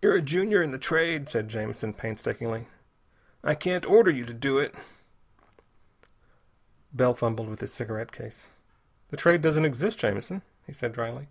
"You're 0.00 0.14
a 0.14 0.22
junior 0.22 0.62
in 0.62 0.70
the 0.70 0.78
Trade," 0.78 1.28
said 1.28 1.48
Jamison 1.48 1.92
painstakingly. 1.92 2.68
"I 3.42 3.56
can't 3.56 3.84
order 3.84 4.08
you 4.12 4.24
to 4.24 4.32
do 4.32 4.58
it." 4.58 4.76
Bell 6.92 7.14
fumbled 7.14 7.48
with 7.48 7.60
his 7.60 7.74
cigarette 7.74 8.12
case. 8.12 8.46
"The 9.08 9.16
Trade 9.16 9.42
doesn't 9.42 9.64
exist, 9.64 9.98
Jamison," 9.98 10.42
he 10.68 10.72
said 10.72 10.92
dryly. 10.92 11.26